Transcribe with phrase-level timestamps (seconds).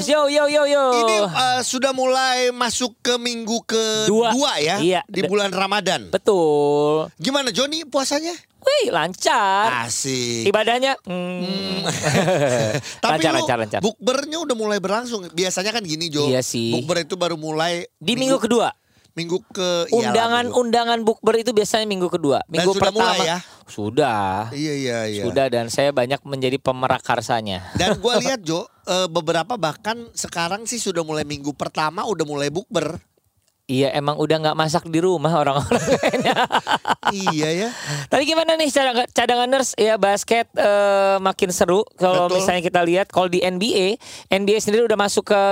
[0.00, 0.08] Dong.
[0.08, 0.84] Yo yo yo yo.
[0.96, 4.52] Ini uh, sudah mulai masuk ke minggu kedua Dua.
[4.58, 5.00] ya Iya.
[5.06, 6.08] di bulan Ramadan.
[6.08, 7.10] betul.
[7.16, 8.32] Gimana Joni puasanya?
[8.58, 9.86] Wih lancar.
[9.86, 10.44] Asik.
[10.44, 11.86] Ibadahnya hmm.
[13.02, 13.80] Tapi lancar lu lancar lancar.
[13.80, 15.24] bukbernya udah mulai berlangsung.
[15.30, 16.26] Biasanya kan gini Jo.
[16.26, 16.74] Iya sih.
[16.74, 18.74] Bukber itu baru mulai Di minggu kedua.
[19.18, 22.38] Minggu ke Undangan minggu- undangan bukber itu biasanya minggu kedua.
[22.46, 23.38] Minggu sudah pertama mulai ya?
[23.66, 24.46] Sudah.
[24.54, 25.22] Iya iya iya.
[25.26, 27.66] Sudah dan saya banyak menjadi pemerakarsanya.
[27.74, 32.46] Dan gua lihat Jo, eh, beberapa bahkan sekarang sih sudah mulai minggu pertama udah mulai
[32.48, 33.02] bukber.
[33.68, 35.76] Iya emang udah nggak masak di rumah orang-orang
[37.12, 37.68] iya ya.
[38.08, 43.28] Tapi gimana nih cadangan cadanganers ya basket eh, makin seru kalau misalnya kita lihat kalau
[43.28, 44.00] di NBA,
[44.32, 45.42] NBA sendiri udah masuk ke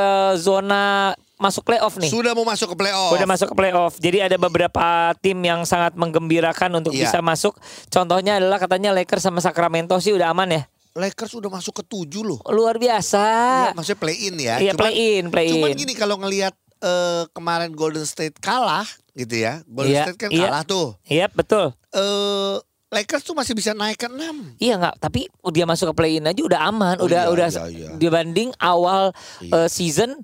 [0.40, 2.08] zona masuk playoff nih.
[2.08, 3.12] Sudah mau masuk ke playoff.
[3.12, 3.92] Udah masuk ke playoff.
[3.96, 4.84] Jadi ada beberapa
[5.18, 7.06] tim yang sangat menggembirakan untuk Iya.
[7.06, 7.56] bisa masuk.
[7.86, 10.62] Contohnya adalah katanya Lakers sama Sacramento sih udah aman ya.
[10.92, 12.40] Lakers udah masuk ke tujuh loh.
[12.48, 13.20] Luar biasa.
[13.62, 14.56] Iya, maksudnya play in ya.
[14.56, 15.76] Iya, play in, play Cuman in.
[15.76, 19.60] gini kalau ngelihat eh, kemarin Golden State kalah gitu ya.
[19.64, 20.48] Golden Iya, State kan iya.
[20.48, 20.86] kalah tuh.
[21.04, 21.72] Iya betul.
[21.90, 24.56] Eh Lakers tuh masih bisa naik ke 6.
[24.56, 27.48] Iya nggak, tapi dia masuk ke play in aja udah aman, Oh, udah iya, udah
[27.50, 27.88] iya, iya.
[27.92, 29.52] dibanding awal Iya.
[29.58, 30.16] eh, season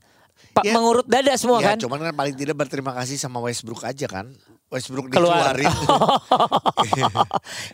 [0.52, 0.76] Pak Iya.
[0.76, 1.76] mengurut dada semua ya, kan.
[1.80, 4.28] cuman kan paling tidak berterima kasih sama Westbrook aja kan.
[4.68, 5.52] Westbrook keluar.
[5.52, 5.68] dikeluarin.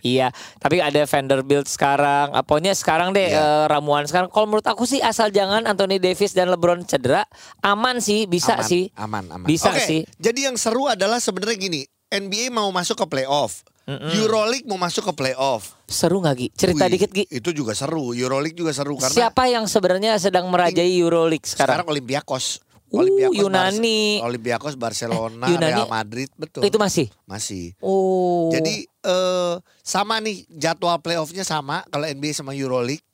[0.06, 2.34] iya, tapi ada Vanderbilt sekarang.
[2.34, 3.38] Apanya sekarang deh Iya.
[3.38, 4.30] eh, ramuan sekarang.
[4.30, 7.26] Kalau menurut aku sih asal jangan Anthony Davis dan LeBron cedera,
[7.60, 8.84] aman sih, bisa aman, sih.
[8.94, 9.46] Aman, aman.
[9.46, 10.00] Bisa Oke, sih.
[10.16, 11.82] Jadi yang seru adalah sebenarnya gini.
[12.08, 13.62] NBA mau masuk ke playoff.
[13.88, 15.72] Euroleague mau masuk ke playoff.
[15.88, 16.48] Seru nggak Gi?
[16.52, 17.24] Cerita Wih, dikit Gi.
[17.32, 18.12] Itu juga seru.
[18.12, 21.88] Euroleague juga seru karena Siapa yang sebenarnya sedang merajai Euroleague sekarang sekarang?
[21.88, 22.60] Olympiakos.
[22.88, 24.00] Uh, Olympiakos Yunani.
[24.16, 26.62] Barce- Olympiakos Barcelona, Eh, Yunani- Real Madrid, betul.
[26.62, 27.06] Itu masih.
[27.24, 27.76] masih.
[27.78, 28.48] Oh.
[28.48, 33.04] Jadi eh sama nih jadwal playoffnya sama kalau NBA sama Euroleague.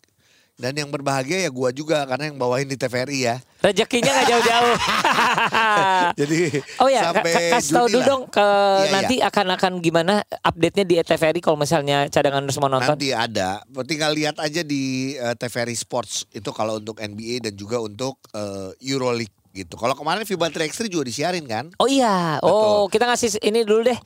[0.54, 3.42] Dan yang berbahagia ya gua juga karena yang bawain di TVRI ya.
[3.58, 4.74] rezekinya nggak jauh-jauh.
[6.20, 8.46] Jadi Oh ya, sampai ka- kasih tahu dulu dong ke
[8.78, 12.94] Iya, nanti akan akan gimana update-nya di TVRI kalau misalnya cadangan harus mau nonton.
[12.94, 17.82] Nanti ada, tinggal lihat aja di eh, TVRI Sports itu kalau untuk NBA dan juga
[17.82, 19.78] untuk eh, Euroleague gitu.
[19.78, 21.70] Kalau kemarin FIBA 3x3 juga disiarin kan?
[21.78, 23.98] Oh iya, oh kita ngasih ini dulu deh,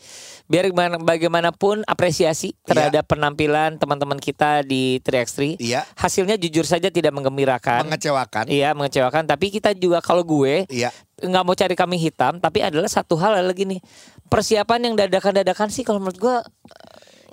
[0.44, 5.56] biar gimana, bagaimanapun apresiasi terhadap penampilan teman-teman kita di 3x3.
[5.56, 5.88] Iya.
[5.96, 7.88] Hasilnya jujur saja tidak menggembirakan.
[7.88, 8.44] Mengecewakan.
[8.52, 9.24] Iya mengecewakan.
[9.24, 10.92] Tapi kita juga kalau gue Iya.
[11.18, 13.80] nggak mau cari kami hitam, tapi adalah satu hal lagi nih
[14.28, 16.36] persiapan yang dadakan-dadakan sih kalau menurut gue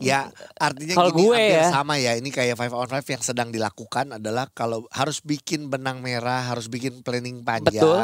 [0.04, 0.28] Ya,
[0.60, 1.68] artinya Kalau gini gue hampir ya.
[1.72, 2.12] sama ya.
[2.20, 6.68] Ini kayak five on five yang sedang dilakukan adalah kalau harus bikin benang merah, harus
[6.68, 8.04] bikin planning panjang Betul,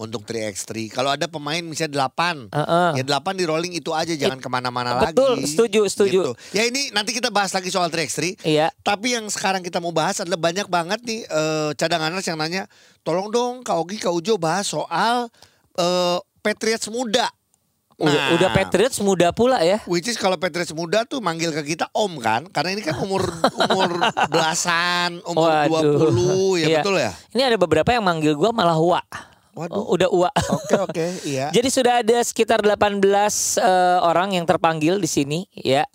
[0.00, 0.88] untuk 3x3.
[0.88, 2.90] Kalau ada pemain misalnya 8, Heeh.
[3.00, 5.12] ya 8 di rolling itu aja, jangan ke mana-mana lagi.
[5.12, 6.20] betul, setuju, setuju.
[6.32, 6.32] Gitu.
[6.56, 8.40] Ya ini nanti kita bahas lagi soal 3x3.
[8.48, 8.72] iya.
[8.80, 12.64] Tapi yang sekarang kita mau bahas adalah banyak banget nih eh, cadanganers yang nanya,
[13.04, 15.28] tolong dong Kak Ogi, Kak Ujo bahas soal
[15.76, 17.28] eh, Patriots muda.
[17.98, 18.30] Udah, Nah.
[18.32, 19.82] udah Patriots muda pula ya.
[19.84, 23.26] Which is kalau Patriots muda tuh manggil ke kita om kan Karena ini kan umur
[23.66, 23.90] umur
[24.30, 26.14] belasan Umur Waduh.
[26.14, 26.76] 20 ya Iya.
[26.78, 29.02] betul ya Ini ada beberapa yang manggil gua malah Wa.
[29.54, 29.84] Waduh.
[29.88, 30.30] Udah Wa.
[30.52, 35.86] Oke oke iya Jadi sudah ada sekitar 18 eh, orang yang terpanggil di sini ya.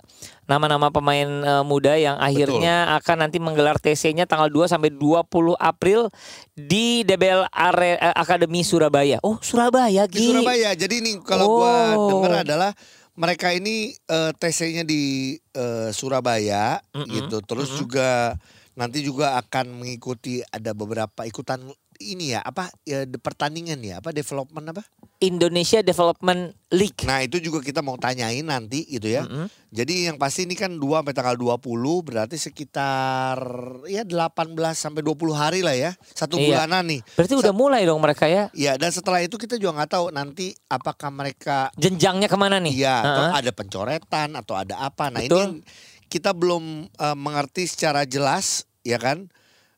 [0.44, 5.24] Nama-nama pemain eh, muda yang akhirnya akan nanti menggelar TC-nya tanggal 2 sampai 20
[5.56, 6.12] April
[6.52, 9.24] di DBL Are eh, Academy Surabaya.
[9.24, 10.28] Oh, Surabaya, Di Gi.
[10.32, 12.10] Surabaya Jadi ini kalau gua Oh.
[12.12, 12.72] dengar adalah
[13.14, 17.40] mereka ini eh, TC-nya di eh, Surabaya gitu.
[17.40, 18.36] Terus juga
[18.74, 21.62] nanti juga akan mengikuti ada beberapa ikutan
[22.04, 24.84] ini ya apa ya pertandingan ya apa development apa?
[25.24, 27.00] Indonesia Development League.
[27.08, 29.24] Nah itu juga kita mau tanyain nanti gitu ya.
[29.24, 29.48] Mm-mm.
[29.72, 31.64] Jadi yang pasti ini kan 2 sampai tanggal 20
[32.04, 33.40] berarti sekitar
[33.88, 35.96] ya 18 sampai 20 hari lah ya.
[36.12, 36.60] Satu Iya.
[36.68, 37.02] bulanan nih.
[37.16, 38.52] Berarti udah mulai dong mereka ya.
[38.52, 42.84] Ya dan setelah itu kita juga nggak tahu nanti apakah mereka Jenjangnya ke mana nih?
[42.84, 43.34] Iya, atau Heeh.
[43.40, 45.08] ada pencoretan atau ada apa.
[45.08, 45.64] Nah, Betul.
[45.64, 45.64] ini
[46.12, 49.32] kita belum eh, mengerti secara jelas, ya kan?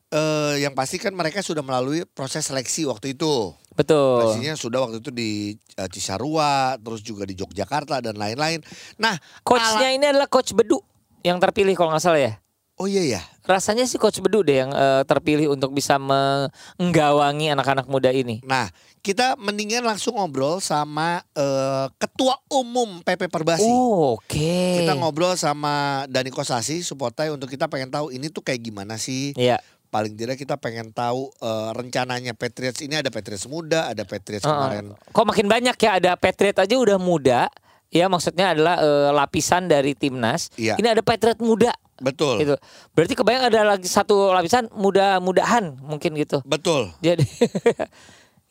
[0.10, 3.52] Eh yang pasti kan mereka sudah melalui proses seleksi waktu itu.
[3.75, 4.22] Betul.
[4.24, 5.30] Seleksinya sudah waktu itu di
[5.75, 8.63] eh, Cisarua, terus juga di Yogyakarta dan lain-lain.
[8.96, 10.80] Nah, Coachnya ala- ini adalah coach Bedu
[11.22, 12.34] yang terpilih kalau nggak salah ya.
[12.75, 13.22] Oh iya ya.
[13.48, 18.44] Rasanya sih coach Bedu deh yang eh, terpilih untuk bisa menggawangi anak-anak muda ini.
[18.44, 18.68] Nah,
[19.00, 23.63] kita mendingan langsung ngobrol sama eh, Ketua Umum PP Perbasi.
[23.68, 24.84] Oh, Oke.
[24.84, 29.31] Kita ngobrol sama Dani Kosasi Supotai untuk kita pengen tahu ini tuh kayak gimana sih.
[29.36, 29.60] Iya.
[29.95, 34.51] Paling tidak kita pengen tahu eh, rencananya Patriots ini ada Patriots muda, ada Patriots Heeh.
[34.51, 34.86] kemarin.
[35.15, 37.47] Kok makin banyak ya ada Patriot aja udah muda.
[37.95, 40.51] Ya maksudnya adalah eh, lapisan dari timnas.
[40.59, 40.75] Iya.
[40.75, 41.71] Ini ada Patriot muda
[42.03, 42.44] Betul.
[42.44, 42.59] gitu.
[42.92, 46.44] Berarti kebayang ada lagi satu lapisan muda-mudahan mungkin gitu.
[46.44, 46.92] Betul.
[47.00, 47.24] Jadi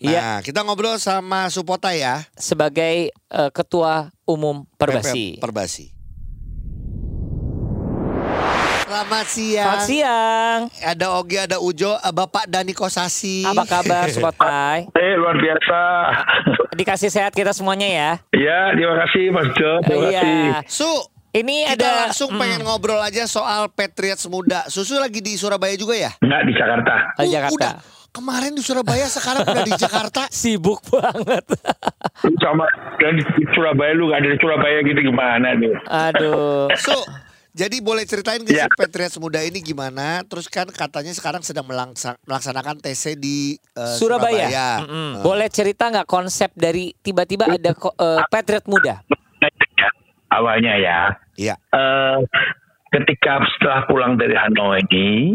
[0.04, 2.24] Iya Nah, kita ngobrol sama Supotai ya.
[2.34, 5.38] sebagai eh, ketua umum Perbasi.
[5.38, 5.93] PP Perbasi.
[8.84, 9.64] Selamat siang.
[9.64, 10.60] Selamat siang.
[10.78, 13.40] Ada Ogi, ada Ujo, eh, Bapak Dani Kosasi.
[13.42, 14.84] Apa kabar Sobotai?
[14.94, 15.80] Eh luar biasa.
[16.70, 18.10] Dikasih sehat kita semuanya ya.
[18.30, 19.80] Ya terima kasih Mas Jo.
[19.80, 20.20] Terima kasih.
[20.20, 20.58] Iya.
[20.66, 20.90] Su,
[21.32, 22.38] Ini kita ada langsung Hmm.
[22.38, 24.68] pengen ngobrol aja soal Patriots muda.
[24.68, 26.14] Susu lagi di Surabaya juga ya?
[26.20, 26.94] Enggak di Jakarta.
[27.10, 27.54] Oh, Uh, Jakarta.
[27.56, 27.72] Udah
[28.12, 30.30] kemarin di Surabaya, sekarang udah di Jakarta.
[30.30, 31.42] Sibuk banget.
[32.38, 32.68] Sama
[33.00, 35.74] dan di Surabaya lu nggak ada di Surabaya gitu gimana nih?
[35.88, 36.70] Aduh.
[36.76, 36.94] Su,
[37.54, 38.66] jadi boleh ceritain ke Ya.
[38.66, 40.20] si Patriots muda ini gimana?
[40.24, 44.50] Terus kan katanya sekarang sedang melangsa- melaksanakan TC di eh, Surabaya.
[44.50, 44.68] Surabaya.
[44.82, 45.10] Mm-mm.
[45.14, 49.00] Eh, Boleh cerita nggak konsep dari tiba-tiba ada eh, Patriot muda?
[50.28, 51.00] Awalnya ya.
[51.34, 52.18] Iya, eh
[52.90, 55.34] ketika setelah pulang dari Hanoi ini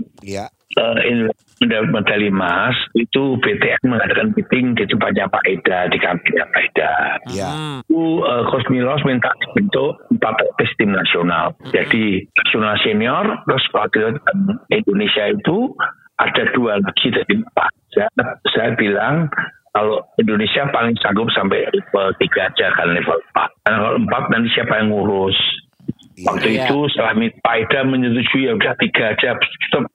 [0.77, 6.61] iya, eh, medali emas itu BTN mengadakan meeting di tempatnya Pak Eda di kabinetnya Pak
[6.71, 6.93] Eda.
[7.33, 7.49] iya.
[7.49, 7.77] Hmm.
[7.89, 11.57] itu uh, Coach Milos minta dibentuk empat lapis tim nasional.
[11.73, 14.37] Jadi nasional senior, terus Patriot dan
[14.71, 15.73] Indonesia itu
[16.19, 17.71] ada dua lagi dari empat.
[17.95, 18.09] Saya,
[18.53, 19.31] saya bilang
[19.73, 23.49] kalau Indonesia paling sanggup sampai level tiga aja kan level empat.
[23.65, 25.37] Karena kalau empat nanti siapa yang ngurus?
[26.19, 26.27] Iya.
[26.27, 26.63] Waktu Iya.
[26.67, 29.29] itu setelah Pak Eda menyetujui ya udah tiga aja.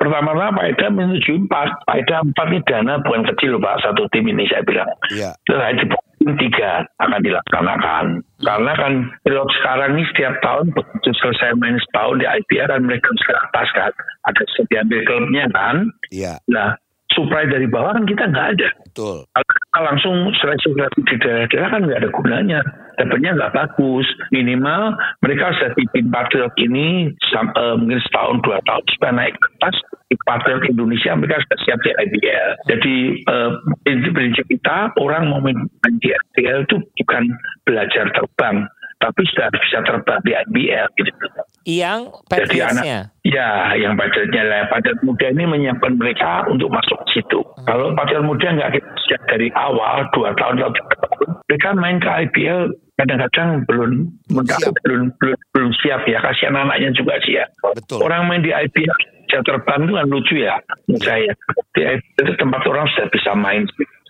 [0.01, 1.69] Pertama-tama Pak Eda menyetujui empat.
[1.85, 4.89] Pak Eda empat ini dana bukan kecil loh Pak satu tim ini saya bilang.
[5.13, 5.37] Iya.
[5.45, 6.05] Setelah dibuat
[6.41, 6.71] tiga
[7.05, 8.05] akan dilaksanakan.
[8.41, 13.09] Karena kan pilot sekarang ini setiap tahun begitu selesai main setahun di IPL dan mereka
[13.13, 13.93] ke atas kan.
[14.25, 15.93] Ada setiap klubnya kan.
[16.09, 16.73] Iya, Nah,
[17.15, 18.69] supply dari bawah kan kita nggak ada.
[18.91, 19.27] betul.
[19.33, 22.61] Kalau kita langsung seleksi-seleksi di daerah-daerah kan nggak ada gunanya.
[22.95, 24.07] Dapatnya nggak bagus.
[24.31, 29.77] Minimal mereka sudah tim Patriot ini eh, mungkin setahun dua tahun supaya naik ke atas
[30.07, 32.51] di Patriot Indonesia mereka sudah siap di IBL.
[32.71, 32.97] Jadi
[33.27, 33.51] eh,
[33.83, 35.59] prinsip prinsip kita orang mau main
[35.99, 37.23] di IBL itu bukan
[37.67, 38.63] belajar terbang,
[39.03, 41.27] tapi sudah bisa terbang di IBL gitu.
[41.65, 43.09] Yang Patriotsnya.
[43.25, 44.69] ya yang patriotnya lah.
[44.69, 47.41] Patriot muda ini menyiapkan mereka untuk masuk situ.
[47.65, 51.97] Kalau patriot muda nggak kita sejak dari awal dua tahun atau tiga tahun, mereka main
[52.05, 52.61] ke IPL
[53.01, 53.91] kadang-kadang belum
[54.29, 54.77] Siap.
[54.85, 56.21] belum belum belum siap ya.
[56.21, 57.49] Kasihan anaknya juga siap.
[57.75, 58.05] Betul.
[58.05, 58.93] Orang main di IPL
[59.25, 60.55] bisa terbang itu kan lucu ya
[60.87, 61.33] menurut saya.
[61.73, 63.65] Di IPL itu tempat orang sudah bisa main.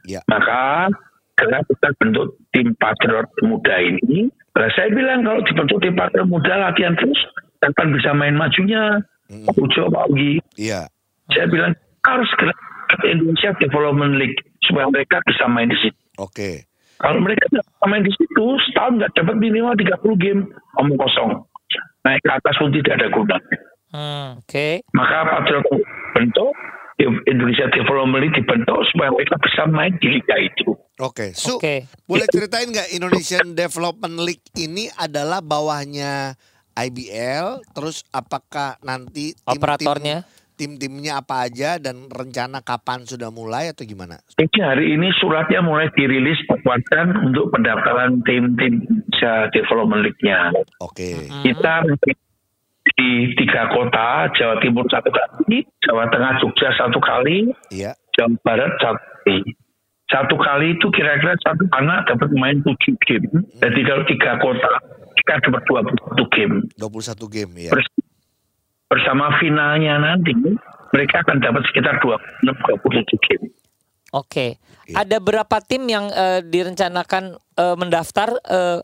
[0.05, 0.21] Iya.
[0.29, 0.91] Maka
[1.35, 6.53] karena kita bentuk tim patriot muda ini, nah, saya bilang kalau dibentuk tim patriot muda
[6.71, 7.19] latihan terus,
[7.65, 9.01] kapan bisa main majunya?
[9.33, 9.49] Mm.
[9.49, 10.37] Pak Ujo, Pak Ugi.
[10.61, 10.85] Iya.
[11.33, 11.73] Saya bilang
[12.05, 12.59] harus gerak
[13.01, 14.37] ke Indonesia Development League
[14.69, 16.01] supaya mereka bisa main di situ.
[16.21, 16.69] Oke.
[17.01, 20.41] Kalau mereka tidak bisa main di situ, setahun nggak dapat minimal 30 game,
[20.79, 21.43] omong kosong.
[22.05, 23.57] Naik ke atas pun tidak ada gunanya.
[23.95, 24.85] Hmm, Oke.
[24.93, 25.65] Maka Patriot
[26.13, 26.53] bentuk
[27.03, 30.79] Indonesia Development League dibentuk supaya mereka bisa main di liga itu.
[31.03, 31.35] Oke.
[31.35, 31.91] Su, Oke.
[32.07, 36.39] boleh ceritain nggak Indonesian Development League ini adalah bawahnya
[36.77, 40.19] IBL, terus apakah nanti tim-tim- Operatornya?
[40.55, 44.23] tim-timnya apa aja dan rencana kapan sudah mulai atau gimana?
[44.39, 48.87] Jadi hari ini suratnya mulai dirilis buatkan untuk pendaftaran tim-tim
[49.51, 50.55] Development League-nya.
[50.79, 51.27] Oke.
[51.43, 51.83] Kita
[52.95, 57.99] di tiga kota, Jawa Timur satu kali, Jawa Tengah Jogja satu kali, Iya.
[58.15, 59.39] Jawa Barat satu kali.
[60.05, 63.43] Satu kali itu kira-kira satu anak dapat main tujuh game.
[63.59, 64.71] Jadi kalau tiga kota,
[65.19, 66.56] kita dapat 21 game.
[66.79, 67.73] 21 game ya.
[67.73, 67.94] Bers-
[68.91, 70.31] bersama finalnya nanti,
[70.94, 73.47] mereka akan dapat sekitar 26-27 game.
[74.15, 74.63] Oke.
[74.87, 75.03] Iya.
[75.03, 78.79] Ada berapa tim yang eh, direncanakan eh, mendaftar eh,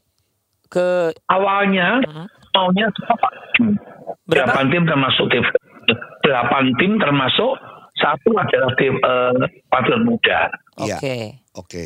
[0.66, 2.02] ke Awalnya
[2.50, 3.66] maunya delapan tim.
[4.26, 4.50] Berapa?
[4.50, 5.44] Delapan tim termasuk tim.
[6.26, 7.52] Delapan tim termasuk
[7.94, 9.34] satu adalah tim eh,
[9.70, 10.50] Patriot Muda.
[10.82, 10.98] Iya.
[10.98, 11.16] Oke.
[11.54, 11.84] Oke.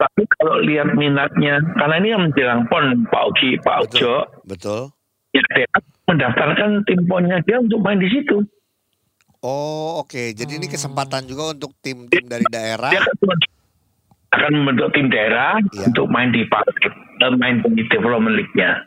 [0.00, 3.96] Tapi kalau lihat minatnya, karena ini yang menjelang pon Pak Ugi, Pak Betul.
[4.00, 4.14] Ujo,
[4.48, 4.80] Betul.
[5.36, 5.68] ya dia
[6.08, 8.40] mendaftarkan tim ponnya dia untuk main di situ.
[9.44, 10.32] Oh, oke.
[10.32, 12.92] Jadi ini kesempatan juga untuk tim-tim dari daerah.
[12.92, 13.04] Dia
[14.30, 15.92] akan, membentuk tim daerah Iya.
[15.92, 18.84] untuk main di Patriot, eh, main di Development League-nya.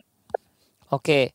[0.94, 1.34] Oke.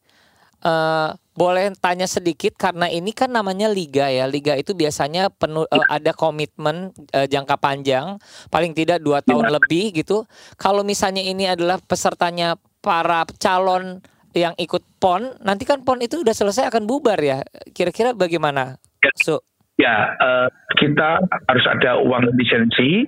[0.58, 1.08] Eh,
[1.38, 4.26] boleh tanya sedikit karena ini kan namanya liga ya.
[4.26, 8.18] Liga itu biasanya penuh eh, ada komitmen eh, jangka panjang,
[8.50, 10.26] paling tidak dua tahun lebih gitu.
[10.58, 14.02] Kalau misalnya ini adalah pesertanya para calon
[14.34, 17.46] yang ikut pon, nanti kan pon itu udah selesai akan bubar ya.
[17.70, 18.74] Kira-kira bagaimana?
[18.98, 19.14] Ya.
[19.22, 19.46] So,
[19.78, 23.06] Ya, eh, kita harus ada uang lisensi,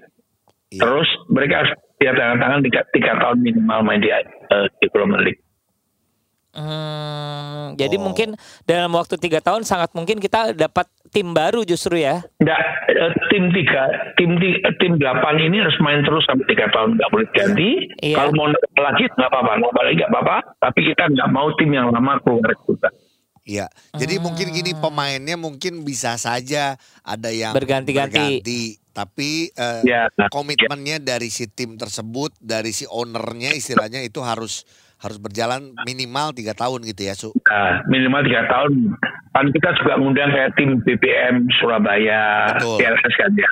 [0.71, 0.79] Iya.
[0.79, 4.23] terus mereka harus tiap tangan tangan tiga, tiga tahun minimal main di eh,
[4.79, 5.43] Development League.
[6.53, 8.03] Hmm, jadi Oh.
[8.03, 8.29] mungkin
[8.63, 12.23] dalam waktu tiga tahun sangat mungkin kita dapat tim baru justru ya.
[12.37, 13.83] Nggak, eh, tim tiga,
[14.15, 17.71] tim ti- eh, tim delapan ini harus main terus sampai tiga tahun nggak boleh ganti.
[18.01, 18.17] Iya.
[18.17, 20.37] Kalau mau lagi nggak apa-apa, nambah lagi nggak apa-apa.
[20.61, 22.89] Tapi kita nggak mau tim yang lama keluar juga.
[23.41, 23.67] Iya.
[23.93, 28.39] Jadi mungkin gini pemainnya mungkin bisa saja ada yang Berganti-ganti.
[28.39, 34.63] berganti, tapi eh, Ya, komitmennya dari si tim tersebut, dari si ownernya istilahnya itu harus
[35.01, 37.33] harus berjalan minimal tiga tahun gitu ya, Su.
[37.49, 38.93] Nah, minimal tiga tahun.
[39.33, 42.77] Kan kita juga ngundang kayak tim BPM Surabaya, Betul.
[42.85, 43.51] PLS kan ya.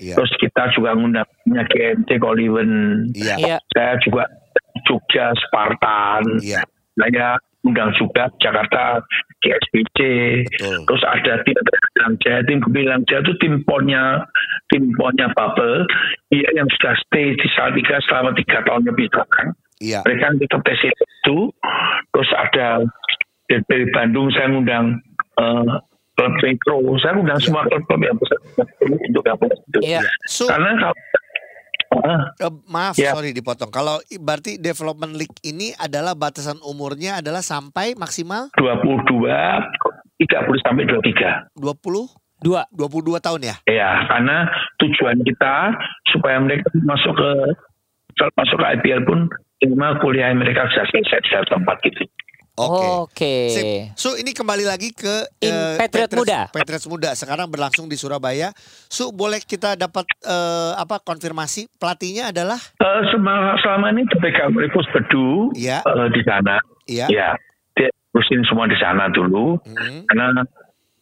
[0.00, 0.14] Iya.
[0.16, 2.70] Terus kita juga ngundang punya GMT Koliven.
[3.14, 3.34] Iya.
[3.38, 3.56] Iya.
[3.76, 4.24] Saya juga
[4.88, 6.24] Jogja Spartan.
[6.40, 6.64] Iya.
[6.96, 9.04] Saya undang juga Jakarta
[9.44, 9.98] GSPC.
[10.48, 10.78] Betul.
[10.88, 14.24] Terus ada tim Gemilang Jaya, tim Gemilang Jaya itu tim ponnya
[14.72, 15.84] tim ponnya Bubble,
[16.32, 19.52] iya yang sudah stay di Salatiga selama tiga tahun lebih belakang.
[19.80, 20.04] Iya.
[20.04, 21.36] Mereka tetap tes itu.
[22.12, 22.84] Terus ada
[23.48, 25.00] dari- Bandung saya ngundang
[25.34, 25.72] eh,
[26.14, 28.38] klub Metro, saya ngundang semua klub-klub yang besar
[29.00, 29.78] untuk gabung itu.
[29.80, 30.04] Iya.
[30.22, 30.96] Su, Karena kalau
[31.90, 32.20] eh,
[32.68, 33.10] maaf Ya.
[33.10, 33.72] sorry dipotong.
[33.72, 39.26] Kalau berarti development league ini adalah batasan umurnya adalah sampai maksimal 22
[40.20, 41.56] tidak boleh sampai 23.
[41.56, 42.64] 20 Dua.
[42.72, 43.56] 22 tahun ya?
[43.68, 45.76] Ya, karena tujuan kita
[46.08, 47.30] supaya mereka masuk ke
[48.32, 49.28] masuk ke IPL pun
[49.60, 52.04] minimal kuliah mereka bisa selesai di satu tempat gitu.
[52.60, 52.86] Oke.
[53.08, 53.34] Oke.
[53.48, 53.64] Sip.
[53.96, 56.40] So ini kembali lagi ke In eh, Patriot Muda.
[56.52, 58.52] Patriots Muda sekarang berlangsung di Surabaya.
[58.90, 64.84] Su boleh kita dapat eh, apa konfirmasi pelatihnya adalah Eh, selama, selama ini dipegang Rifus
[64.92, 65.80] Bedu Iya.
[65.80, 66.60] eh, di sana.
[66.84, 67.06] Iya.
[67.08, 67.28] Ya,
[67.78, 69.56] dia urusin semua di sana dulu.
[69.64, 70.04] Mhm.
[70.10, 70.44] Karena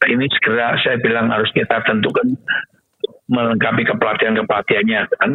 [0.06, 2.38] ini segera saya bilang harus kita tentukan
[3.26, 5.30] melengkapi kepelatihan-kepelatihannya kan.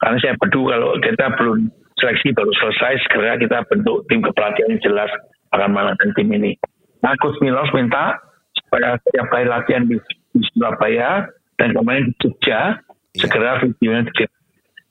[0.00, 1.68] Karena saya Bedu kalau kita belum
[1.98, 5.10] seleksi baru selesai segera kita bentuk tim kepelatihan yang jelas
[5.52, 6.52] akan melakukan tim ini.
[6.98, 8.18] Nah, Coach Milos minta
[8.54, 9.96] supaya setiap kali latihan di,
[10.34, 11.26] di Surabaya
[11.56, 12.78] dan kemarin di Jogja
[13.16, 13.24] Iya.
[13.24, 14.24] segera videonya di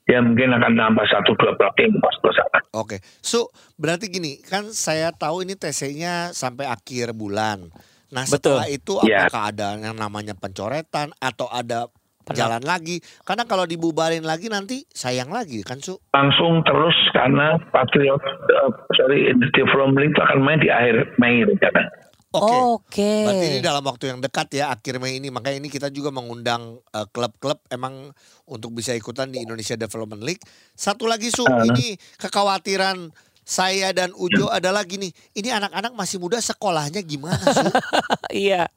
[0.08, 2.58] ya mungkin akan nambah satu dua pelatih yang pas ke sana.
[2.74, 2.96] Oke.
[3.22, 3.48] So
[3.78, 7.70] berarti gini kan saya tahu ini TC-nya sampai akhir bulan.
[8.08, 8.58] Nah Betul.
[8.58, 9.28] setelah itu Iya.
[9.28, 11.88] apakah ada yang namanya pencoretan atau ada
[12.36, 13.00] jalan lagi?
[13.24, 15.96] Karena kalau dibubarin lagi nanti sayang lagi kan Su?
[16.12, 22.08] Langsung terus karena Patriot uh, sorry Development League itu akan main di akhir Mei rencana.
[22.28, 22.56] Oke.
[22.76, 23.10] Oke.
[23.24, 26.76] Berarti ini dalam waktu yang dekat ya akhir Mei ini makanya ini kita juga mengundang
[26.92, 28.12] eh, klub-klub emang
[28.44, 30.44] untuk bisa ikutan di Indonesia Development League.
[30.76, 31.64] Satu lagi Su, Uh.
[31.72, 33.08] ini kekhawatiran
[33.48, 37.64] saya dan Ujo adalah gini, ini anak-anak masih muda sekolahnya gimana Su?
[38.28, 38.68] Iya.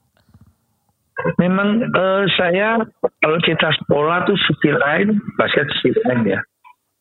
[1.38, 2.82] Memang eh, saya
[3.22, 6.40] kalau kita sekolah tuh sisi lain basket sisi lain ya.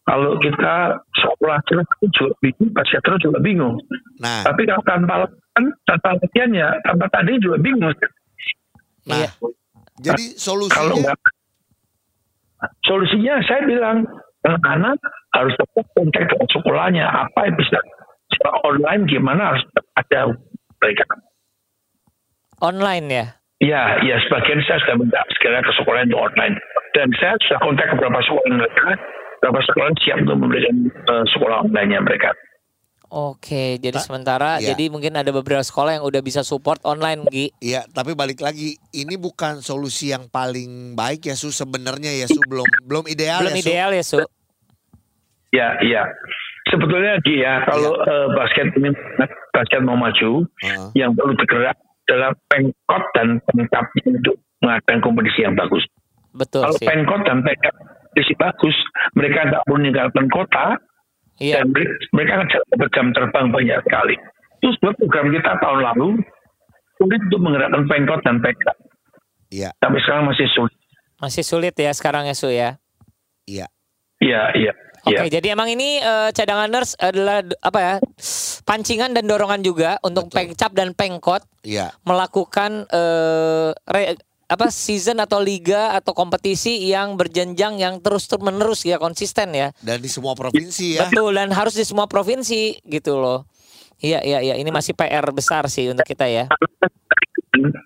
[0.08, 3.76] Kalau kita sekolah terus itu juga bingung, basket terus juga bingung.
[4.18, 7.82] Nah, Tapi kalau tanpa latihan, tanpa latihan ya, tanpa tadi juga bingung.
[7.84, 7.94] nah.
[9.06, 9.30] Iya.
[10.00, 11.18] Jadi Kalau solusinya enggak,
[12.88, 14.08] solusinya saya bilang
[14.48, 14.96] anak-anak
[15.36, 17.04] harus tetap kontak dengan sekolahnya.
[17.04, 17.78] Apa yang bisa
[18.64, 20.20] online gimana harus ada
[20.80, 21.04] mereka.
[22.60, 23.26] Online ya.
[23.60, 26.56] Ya, ya sebagian saya sudah minta segera ke sekolah yang online.
[26.96, 28.88] Dan saya sudah kontak ke beberapa sekolah mereka.
[29.40, 32.32] Beberapa sekolah siap untuk memberikan eh, sekolah online-nya mereka.
[33.10, 34.70] Oke, jadi Ta- sementara iya.
[34.70, 37.50] jadi mungkin ada beberapa sekolah yang udah bisa support online, Gi.
[37.58, 42.38] Iya, tapi balik lagi, ini bukan solusi yang paling baik ya Su sebenarnya ya Su
[42.50, 43.66] belum belum ideal Belum ya Su.
[43.66, 44.18] ideal ya, Su.
[45.50, 46.02] Ya, iya.
[46.70, 48.94] Sebetulnya Gi, ya kalau eh, basket ini
[49.50, 50.88] basket mau maju, Heeh.
[50.94, 51.74] yang perlu bergerak
[52.10, 55.86] adalah pengkot dan pengkap untuk mengadakan kompetisi yang bagus.
[56.34, 56.86] Betul kalau sih.
[56.90, 58.76] pengkot dan pengkap kompetisi bagus,
[59.14, 60.66] mereka tidak perlu meninggalkan kota
[61.40, 61.64] Iya.
[61.64, 61.72] dan
[62.12, 64.14] mereka, akan berjam terbang banyak sekali.
[64.60, 66.08] Terus buat program kita tahun lalu
[67.00, 68.76] sulit untuk menggerakkan pengkot dan pengkap.
[69.48, 70.76] Iya, Sampai sekarang masih sulit.
[71.16, 72.76] Masih sulit ya sekarang ya, Su ya.
[73.48, 73.66] iya.
[74.20, 74.72] Iya, iya.
[75.00, 75.40] Oke, iya.
[75.40, 77.94] jadi emang ini eh, cadanganers adalah d- apa ya?
[78.68, 80.52] Pancingan dan dorongan juga untuk Betul.
[80.52, 81.96] pengcap dan pengkot Iya.
[82.04, 88.84] melakukan eh, re- apa season atau liga atau kompetisi yang berjenjang yang terus terus menerus
[88.84, 89.72] ya konsisten ya.
[89.80, 91.08] Dan di semua provinsi ya.
[91.08, 93.48] Betul dan harus di semua provinsi gitu loh.
[94.04, 94.54] Iya, iya, iya.
[94.60, 96.44] Ini masih PR besar sih untuk kita ya.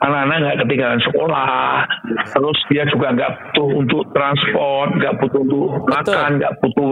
[0.02, 1.86] Anak-anak nggak ketinggalan sekolah,
[2.30, 6.90] terus dia juga nggak butuh untuk transport, nggak butuh untuk makan, nggak butuh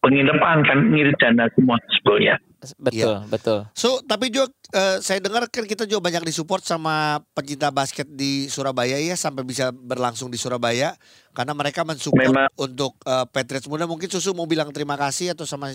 [0.00, 2.36] penginapan kan ngirit dana semua sebetulnya.
[2.80, 3.58] Betul, betul.
[3.76, 8.50] So, tapi juga eh, saya dengar kan kita juga banyak disupport sama pencinta basket di
[8.50, 10.96] Surabaya ya sampai bisa berlangsung di Surabaya
[11.36, 12.50] karena mereka mensupport Memang.
[12.58, 13.86] untuk eh, Patriots muda.
[13.86, 15.70] Mungkin Susu mau bilang terima kasih atau sama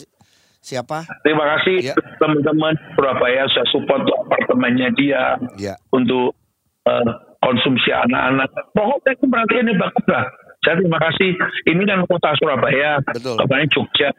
[0.62, 1.04] siapa?
[1.26, 1.96] Terima kasih Ya.
[2.18, 5.76] teman-teman Surabaya sudah support untuk apartemennya dia, Ya.
[5.92, 6.38] untuk
[6.82, 7.10] eh,
[7.42, 8.50] konsumsi anak-anak.
[8.74, 10.26] Pokoknya perhatian ini bagus lah.
[10.62, 11.30] Saya terima kasih.
[11.66, 13.38] Ini kan kota Surabaya, Betul.
[13.38, 14.10] kemarin Jogja.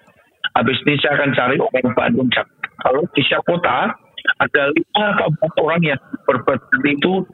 [0.54, 2.28] Habis ini saya akan cari orang Bandung.
[2.82, 3.94] Kalau di setiap kota
[4.38, 7.26] ada lima atau empat orang yang berbeda itu,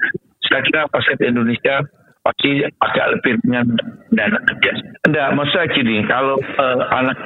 [0.44, 1.84] saya kira basket Indonesia
[2.20, 3.66] pasti agak lebih ringan
[4.12, 4.84] dan biasa.
[5.08, 7.16] Enggak, maksudnya gini, kalau eh, anak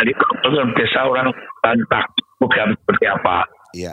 [0.00, 1.28] dari program desa orang
[1.60, 2.04] bantah
[2.40, 3.44] program seperti apa,
[3.76, 3.92] Iya.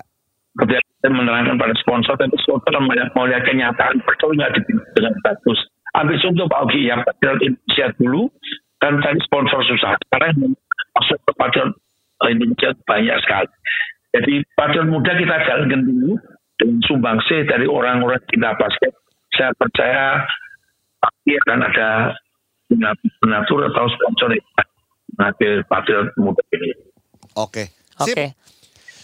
[0.56, 5.14] kemudian kita menerangkan pada sponsor dan sponsor melihat mau lihat kenyataan betul nggak di- dengan
[5.22, 5.60] bagus.
[5.94, 8.32] Habis itu Pak Ogi yang Padahal Indonesia dulu
[8.80, 9.98] kan tadi sponsor susah.
[10.08, 10.56] Sekarang
[10.96, 11.70] masuk ke Padahal
[12.30, 13.50] Indonesia banyak sekali.
[14.16, 16.18] Jadi Padahal muda kita jalankan dulu
[16.58, 18.94] dengan sumbangsih dari orang-orang kita basket.
[19.38, 20.26] Saya percaya
[20.98, 21.90] pasti akan ada
[23.22, 24.48] donatur atau sponsor yang
[25.14, 26.76] mengambil Padahal muda ini.
[27.34, 27.72] Oke.
[27.98, 28.34] Oke.
[28.34, 28.36] Sip.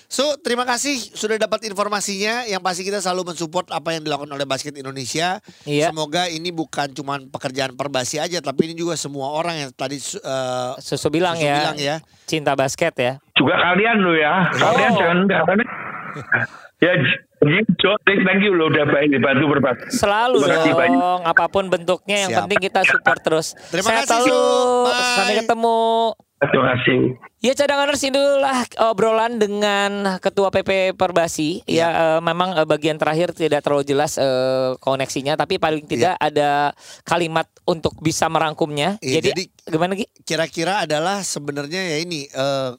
[0.05, 2.45] So, terima kasih sudah dapat informasinya.
[2.45, 5.41] Yang pasti kita selalu mensupport apa yang dilakukan oleh basket Indonesia.
[5.65, 5.89] Iya.
[5.89, 10.71] Semoga ini bukan cuma pekerjaan perbasi aja, tapi ini juga semua orang yang tadi eh,
[10.77, 11.55] Susu bilang Susu ya.
[11.57, 11.95] bilang ya.
[12.29, 13.13] Cinta basket ya.
[13.33, 14.97] juga kalian lo ya kalian Oh.
[15.01, 15.65] jangan enggak karena
[16.85, 16.91] ya
[17.45, 20.97] gitu thank you lo udah baik dibantu berbagi Selalu kasih banyak.
[20.97, 22.39] dong, apa pun bentuknya yang Siap.
[22.45, 23.47] penting kita support terus.
[23.67, 24.43] Terima Sehat kasih, selalu.
[25.13, 25.79] Sampai ketemu.
[26.43, 26.99] terima kasih
[27.39, 31.59] Ya cadanganers inilah obrolan dengan Ketua PP Perbasi.
[31.67, 31.75] Iya.
[31.75, 36.71] Ya eh, memang eh, bagian terakhir tidak terlalu jelas eh, koneksinya, tapi paling tidak ada
[37.03, 38.95] kalimat untuk bisa merangkumnya.
[39.03, 40.07] Iya, jadi, jadi- gimana Gi?
[40.23, 42.69] kira-kira adalah sebenarnya ya ini eh,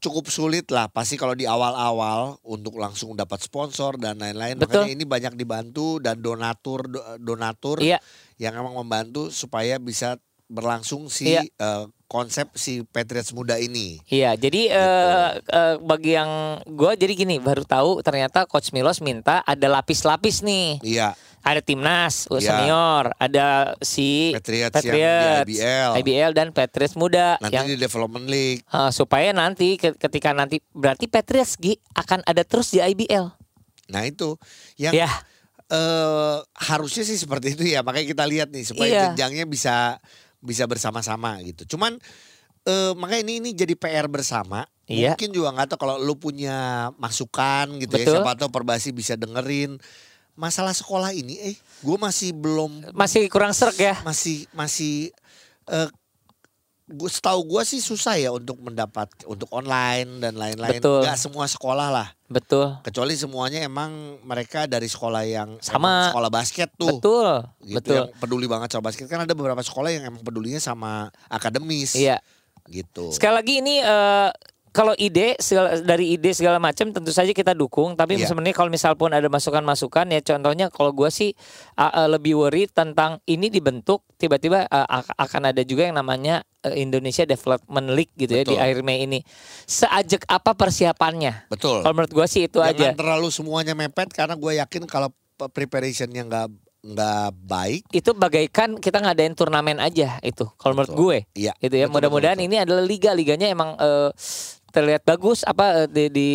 [0.00, 4.88] cukup sulit lah pasti kalau di awal-awal untuk langsung dapat sponsor dan lain-lain Betul.
[4.88, 8.00] makanya ini banyak dibantu dan donatur do- donatur Iya.
[8.36, 11.46] yang emang membantu supaya bisa berlangsung si Iya.
[11.46, 14.02] eh, konsep si Patriots muda ini.
[14.04, 19.46] Iya, jadi eh, eh, bagi yang gue jadi gini baru tahu ternyata Coach Milos minta
[19.46, 20.82] ada lapis-lapis nih.
[20.82, 22.52] Iya, Ada timnas U Iya.
[22.52, 23.46] senior, ada
[23.80, 24.92] si Patriots yang
[25.42, 25.90] di IBL.
[25.96, 28.60] IBL dan Patriots muda nanti yang di Development League.
[28.62, 33.32] eh, supaya nanti ke- ketika nanti berarti Patriots Gi akan ada terus di IBL.
[33.88, 34.36] Nah itu
[34.76, 35.08] yang Ya,
[35.66, 39.02] eh harusnya sih seperti itu ya makanya kita lihat nih supaya Iya.
[39.08, 39.96] jenjangnya bisa
[40.38, 41.64] bisa bersama-sama gitu.
[41.70, 41.96] Cuman
[42.62, 44.68] eh makanya ini ini jadi PR bersama.
[44.84, 45.14] Iya.
[45.14, 48.04] Mungkin juga nggak tahu kalau lu punya masukan gitu Betul.
[48.04, 49.80] ya siapa tahu Perbasi bisa dengerin
[50.40, 54.00] masalah sekolah ini eh gue masih belum masih kurang serak ya.
[54.00, 55.12] masih masih
[55.68, 55.88] eh
[56.90, 60.82] gue setahu gue sih susah ya untuk mendapat untuk online dan lain-lain.
[60.82, 61.06] Betul.
[61.06, 62.08] Nggak semua sekolah lah.
[62.26, 62.82] Betul.
[62.82, 66.10] Kecuali semuanya emang mereka dari sekolah yang Sama.
[66.10, 66.98] sekolah basket tuh.
[66.98, 67.46] Betul.
[67.62, 67.94] Gitu, Betul.
[67.94, 71.94] Yang peduli banget sama basket kan ada beberapa sekolah yang emang pedulinya sama akademis.
[71.94, 72.18] Iya.
[72.66, 73.14] Gitu.
[73.14, 74.30] Sekali lagi ini eh,
[74.70, 77.92] kalau ide segala- dari ide segala macam tentu saja kita dukung.
[77.92, 78.26] Tapi Iya.
[78.26, 81.34] sebenarnya kalau misal pun ada masukan-masukan ya contohnya kalau gua sih
[81.74, 86.40] uh, uh, lebih worry tentang ini dibentuk tiba-tiba uh, ak- akan ada juga yang namanya
[86.62, 88.62] uh, Indonesia Development League gitu ya di Betul.
[88.62, 89.18] akhir Mei ini.
[89.64, 91.46] Seajak apa persiapannya?
[91.46, 91.82] Betul.
[91.82, 92.72] Kalau menurut gua sih itu aja.
[92.72, 95.10] Jangan terlalu semuanya mepet karena gue yakin kalau
[95.50, 96.48] preparationnya nggak
[96.80, 97.82] nggak baik.
[97.92, 100.48] Itu bagaikan kita ngadain turnamen aja itu.
[100.56, 101.04] Kalau menurut Betul.
[101.04, 101.18] gue.
[101.36, 101.52] Iya.
[101.60, 101.84] gitu ya.
[101.84, 104.08] betul, Mudah-mudahan betul, ini adalah liga liganya emang eh,
[104.70, 106.28] terlihat bagus apa eh, di, di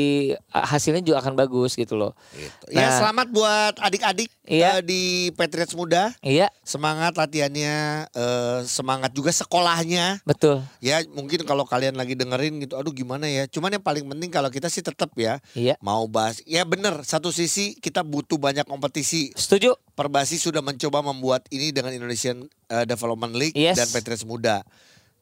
[0.47, 2.11] hasilnya juga akan bagus gitu loh.
[2.31, 2.65] Gitu.
[2.71, 2.99] Ya Nah.
[2.99, 4.77] selamat buat adik-adik Iya.
[4.77, 6.13] eh, di Patriots muda.
[6.19, 7.75] Iya, Semangat latihannya,
[8.07, 10.21] eh, semangat juga sekolahnya.
[10.21, 10.61] betul.
[10.79, 13.45] Ya mungkin kalau kalian lagi dengerin gitu, aduh gimana ya.
[13.45, 15.79] Cuman yang paling penting kalau kita sih tetap ya Iya.
[15.79, 16.43] mau bahas.
[16.43, 19.31] Ya bener, satu sisi kita butuh banyak kompetisi.
[19.33, 19.73] Setuju?
[19.93, 23.77] Perbasi sudah mencoba membuat ini dengan Indonesian eh, Development League Yes.
[23.77, 24.65] dan Patriots muda.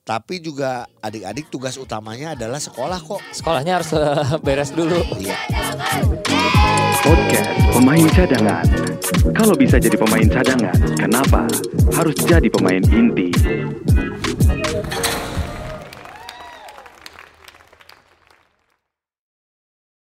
[0.04, 3.24] Tapi juga adik-adik tugas utamanya adalah sekolah kok.
[3.32, 5.00] Sekolahnya harus eh, beres dulu.
[5.16, 5.40] Iya.
[7.00, 8.68] Podcast Pemain Cadangan.
[9.32, 11.48] Kalau bisa jadi pemain cadangan, kenapa
[11.96, 13.32] harus jadi pemain inti?